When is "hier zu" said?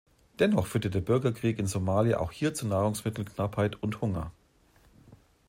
2.31-2.65